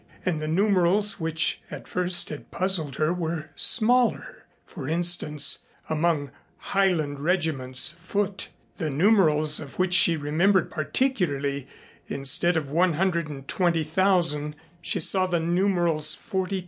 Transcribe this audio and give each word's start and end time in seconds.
And 0.25 0.41
the 0.41 0.47
numerals 0.47 1.19
which 1.19 1.61
at 1.69 1.87
first 1.87 2.29
had 2.29 2.49
puzzled 2.49 2.95
her 2.95 3.13
were 3.13 3.51
smaller. 3.53 4.47
For 4.65 4.89
instance, 4.89 5.67
among 5.91 6.31
"Highland 6.57 7.19
Regiments 7.19 7.91
Foot" 8.01 8.49
the 8.79 8.89
numerals 8.89 9.59
of 9.59 9.77
which 9.77 9.93
she 9.93 10.17
remembered 10.17 10.71
particularly, 10.71 11.67
instead 12.07 12.57
of 12.57 12.71
120,000 12.71 14.55
she 14.81 14.99
saw 14.99 15.27
the 15.27 15.39
numerals 15.39 16.15
42,000. 16.15 16.59